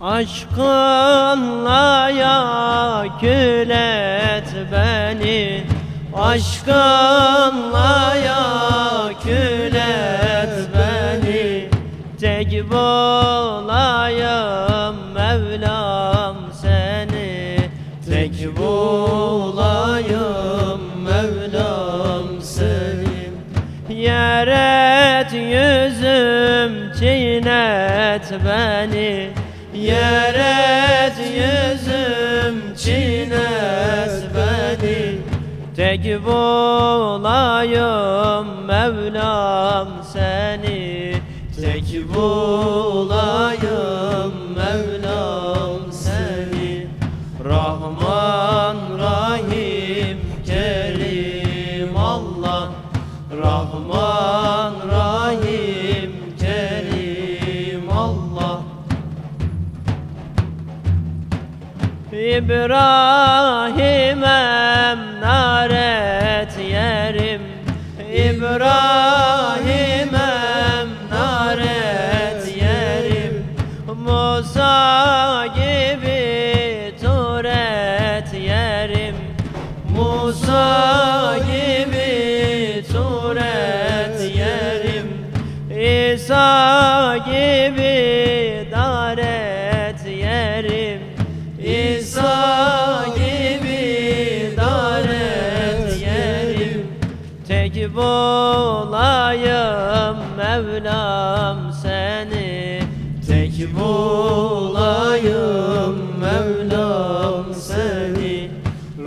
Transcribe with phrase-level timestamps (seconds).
[0.00, 3.06] Aşkınla ya
[3.70, 5.64] et beni.
[6.14, 8.46] Aşkınla ya
[9.74, 11.68] et beni.
[12.20, 17.56] Tek bulayım Mevlam seni.
[18.10, 23.30] Tek bulayım Mevlam seni.
[24.00, 29.39] Yer et yüzüm çiğnet beni
[29.80, 35.18] Yer et yüzüm çiğnet beni.
[35.76, 37.66] Tek bulayım
[38.66, 41.14] Mevlam seni.
[41.60, 43.54] Tek bulayım
[44.56, 46.86] Mevlam seni.
[47.44, 52.68] Rahman Rahim Kerim Allah.
[53.42, 54.39] Rahman
[62.12, 62.70] İbrahim'em
[65.20, 67.42] naret yerim.
[68.14, 68.48] İbrahim'em
[71.10, 73.46] naret yerim.
[74.04, 79.16] Musa gibi turet yerim.
[79.96, 85.08] Musa gibi turet yerim.
[85.70, 87.59] İsa gibi
[92.10, 96.86] İsa gibi daret yerim.
[97.48, 99.36] Tek bulayım
[100.36, 102.80] Mevlam seni.
[103.26, 105.16] Tek bulayım
[106.20, 108.50] Mevlam seni.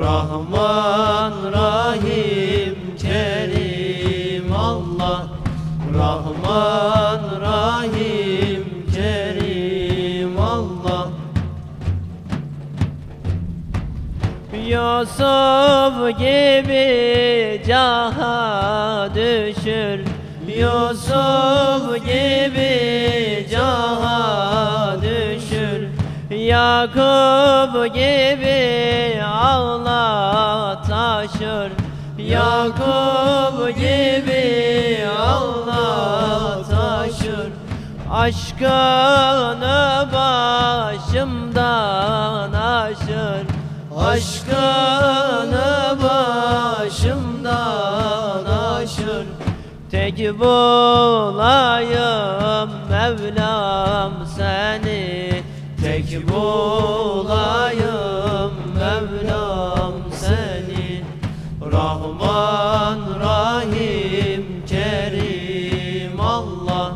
[0.00, 5.26] Rahman Rahim Kerim Allah.
[5.94, 8.17] Rahman Rahim
[14.52, 20.04] Yusuf gibi caha düşür.
[20.48, 25.88] Yusuf gibi caha düşür.
[26.30, 31.72] Yakup gibi ağla taşır.
[32.18, 37.52] Yakup gibi ağla taşır.
[38.12, 41.58] Aşkını başımdan
[42.52, 43.07] aşır
[44.08, 45.98] Aşkını
[46.82, 47.54] başımdan
[48.44, 49.26] aşır.
[49.90, 51.90] Tek bulayım
[52.90, 55.42] Mevlam seni.
[55.82, 57.32] Tek bulayım
[58.74, 61.04] Mevlam seni.
[61.72, 66.92] Rahman Rahim Kerim Allah.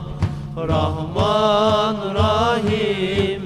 [0.57, 3.42] Rahman Rahim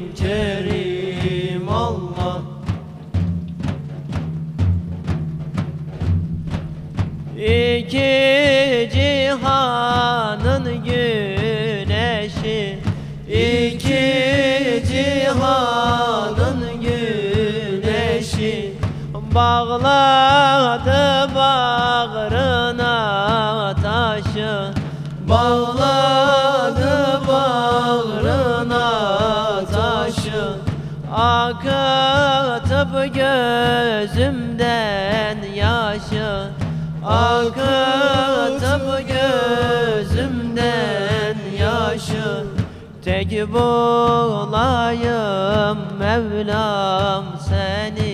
[7.76, 12.78] İki cihanın güneşi?
[13.28, 18.74] İki cihanın güneşi?
[19.34, 21.04] Bağladı
[21.34, 22.94] bağrına
[23.82, 24.72] taşı.
[25.28, 28.88] Bağladı bağrına
[29.64, 30.42] taşı.
[31.12, 34.58] Akıtıp gözümden
[35.54, 36.65] yaşı
[37.06, 40.56] Akıtıp gözümden
[41.58, 42.46] yaşı.
[43.04, 44.98] Tek bulayım
[45.98, 48.05] Mevlam seni